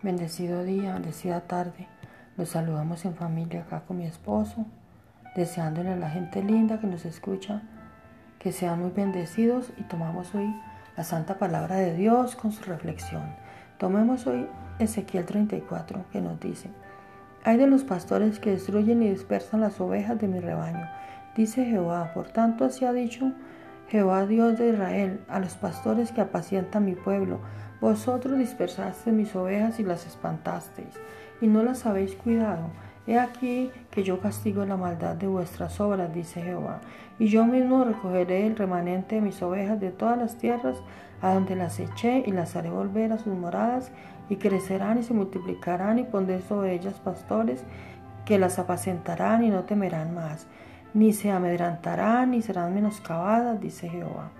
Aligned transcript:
Bendecido 0.00 0.62
día, 0.62 0.92
bendecida 0.92 1.40
tarde. 1.40 1.88
Los 2.36 2.50
saludamos 2.50 3.04
en 3.04 3.16
familia 3.16 3.62
acá 3.62 3.80
con 3.80 3.98
mi 3.98 4.06
esposo, 4.06 4.64
deseándole 5.34 5.90
a 5.90 5.96
la 5.96 6.08
gente 6.08 6.40
linda 6.40 6.78
que 6.78 6.86
nos 6.86 7.04
escucha 7.04 7.62
que 8.38 8.52
sean 8.52 8.80
muy 8.80 8.90
bendecidos 8.90 9.72
y 9.76 9.82
tomamos 9.82 10.32
hoy 10.36 10.54
la 10.96 11.02
santa 11.02 11.36
palabra 11.36 11.74
de 11.74 11.96
Dios 11.96 12.36
con 12.36 12.52
su 12.52 12.62
reflexión. 12.62 13.24
Tomemos 13.78 14.28
hoy 14.28 14.46
Ezequiel 14.78 15.24
34 15.24 16.04
que 16.12 16.20
nos 16.20 16.38
dice, 16.38 16.70
hay 17.42 17.56
de 17.56 17.66
los 17.66 17.82
pastores 17.82 18.38
que 18.38 18.50
destruyen 18.52 19.02
y 19.02 19.10
dispersan 19.10 19.60
las 19.60 19.80
ovejas 19.80 20.20
de 20.20 20.28
mi 20.28 20.38
rebaño, 20.38 20.88
dice 21.36 21.64
Jehová, 21.64 22.12
por 22.14 22.28
tanto 22.28 22.64
así 22.64 22.84
ha 22.84 22.92
dicho 22.92 23.32
Jehová 23.88 24.26
Dios 24.26 24.58
de 24.58 24.68
Israel, 24.68 25.24
a 25.28 25.40
los 25.40 25.54
pastores 25.54 26.12
que 26.12 26.20
apacientan 26.20 26.84
mi 26.84 26.94
pueblo, 26.94 27.40
vosotros 27.80 28.38
dispersasteis 28.38 29.14
mis 29.14 29.34
ovejas 29.36 29.78
y 29.78 29.84
las 29.84 30.06
espantasteis, 30.06 30.94
y 31.40 31.46
no 31.46 31.62
las 31.62 31.86
habéis 31.86 32.14
cuidado. 32.14 32.70
He 33.06 33.18
aquí 33.18 33.70
que 33.90 34.02
yo 34.02 34.20
castigo 34.20 34.64
la 34.66 34.76
maldad 34.76 35.16
de 35.16 35.26
vuestras 35.26 35.80
obras, 35.80 36.12
dice 36.12 36.42
Jehová, 36.42 36.80
y 37.18 37.28
yo 37.28 37.46
mismo 37.46 37.84
recogeré 37.84 38.46
el 38.46 38.56
remanente 38.56 39.14
de 39.14 39.20
mis 39.20 39.40
ovejas 39.42 39.80
de 39.80 39.90
todas 39.90 40.18
las 40.18 40.36
tierras 40.36 40.82
a 41.22 41.32
donde 41.34 41.56
las 41.56 41.80
eché 41.80 42.22
y 42.26 42.32
las 42.32 42.54
haré 42.54 42.70
volver 42.70 43.12
a 43.12 43.18
sus 43.18 43.34
moradas, 43.34 43.90
y 44.28 44.36
crecerán 44.36 44.98
y 44.98 45.02
se 45.02 45.14
multiplicarán, 45.14 45.98
y 45.98 46.04
pondré 46.04 46.42
sobre 46.42 46.74
ellas 46.74 47.00
pastores 47.00 47.64
que 48.26 48.38
las 48.38 48.58
apacentarán 48.58 49.42
y 49.42 49.48
no 49.48 49.62
temerán 49.62 50.14
más, 50.14 50.46
ni 50.92 51.14
se 51.14 51.30
amedrantarán, 51.30 52.32
ni 52.32 52.42
serán 52.42 52.74
menoscabadas, 52.74 53.58
dice 53.58 53.88
Jehová. 53.88 54.30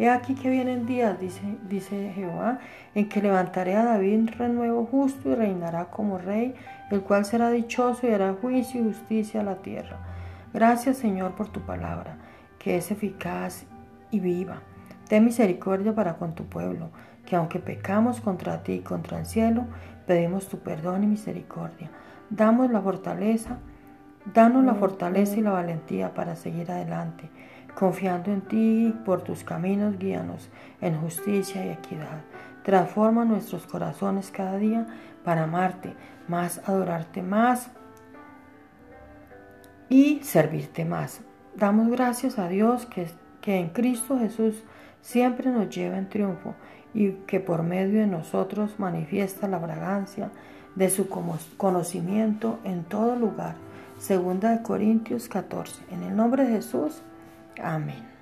He 0.00 0.08
aquí 0.08 0.34
que 0.34 0.48
vienen 0.48 0.86
días, 0.86 1.20
dice, 1.20 1.42
dice 1.68 2.10
Jehová, 2.14 2.58
en 2.94 3.10
que 3.10 3.20
levantaré 3.20 3.76
a 3.76 3.84
David 3.84 4.30
renuevo 4.38 4.86
justo 4.86 5.28
y 5.28 5.34
reinará 5.34 5.90
como 5.90 6.16
rey, 6.16 6.54
el 6.90 7.02
cual 7.02 7.26
será 7.26 7.50
dichoso 7.50 8.08
y 8.08 8.12
hará 8.14 8.32
juicio 8.32 8.80
y 8.80 8.84
justicia 8.84 9.42
a 9.42 9.44
la 9.44 9.56
tierra. 9.56 9.98
Gracias 10.54 10.96
Señor 10.96 11.32
por 11.32 11.48
tu 11.48 11.60
palabra, 11.60 12.16
que 12.58 12.78
es 12.78 12.90
eficaz 12.90 13.66
y 14.10 14.20
viva. 14.20 14.62
Ten 15.06 15.26
misericordia 15.26 15.94
para 15.94 16.16
con 16.16 16.34
tu 16.34 16.46
pueblo, 16.46 16.88
que 17.26 17.36
aunque 17.36 17.58
pecamos 17.58 18.22
contra 18.22 18.62
ti 18.62 18.72
y 18.72 18.80
contra 18.80 19.18
el 19.18 19.26
cielo, 19.26 19.66
pedimos 20.06 20.48
tu 20.48 20.60
perdón 20.60 21.04
y 21.04 21.08
misericordia. 21.08 21.90
Damos 22.30 22.70
la 22.70 22.80
fortaleza, 22.80 23.58
danos 24.32 24.64
la 24.64 24.76
fortaleza 24.76 25.36
y 25.36 25.42
la 25.42 25.50
valentía 25.50 26.14
para 26.14 26.36
seguir 26.36 26.70
adelante 26.70 27.28
Confiando 27.74 28.32
en 28.32 28.42
ti, 28.42 28.94
por 29.04 29.22
tus 29.22 29.44
caminos 29.44 29.98
guíanos 29.98 30.48
en 30.80 31.00
justicia 31.00 31.64
y 31.64 31.70
equidad. 31.70 32.22
Transforma 32.64 33.24
nuestros 33.24 33.66
corazones 33.66 34.30
cada 34.30 34.56
día 34.58 34.86
para 35.24 35.44
amarte 35.44 35.94
más, 36.28 36.60
adorarte 36.66 37.22
más 37.22 37.70
y 39.88 40.20
servirte 40.22 40.84
más. 40.84 41.20
Damos 41.56 41.90
gracias 41.90 42.38
a 42.38 42.48
Dios 42.48 42.86
que, 42.86 43.08
que 43.40 43.58
en 43.58 43.70
Cristo 43.70 44.18
Jesús 44.18 44.62
siempre 45.00 45.50
nos 45.50 45.74
lleva 45.74 45.98
en 45.98 46.08
triunfo 46.08 46.54
y 46.94 47.12
que 47.26 47.40
por 47.40 47.62
medio 47.62 48.00
de 48.00 48.06
nosotros 48.06 48.78
manifiesta 48.78 49.48
la 49.48 49.60
fragancia 49.60 50.30
de 50.74 50.90
su 50.90 51.08
conocimiento 51.56 52.58
en 52.64 52.84
todo 52.84 53.16
lugar. 53.16 53.54
Segunda 53.98 54.50
de 54.50 54.62
Corintios 54.62 55.28
14. 55.28 55.82
En 55.90 56.02
el 56.02 56.16
nombre 56.16 56.44
de 56.44 56.52
Jesús. 56.52 57.02
Amén. 57.58 58.19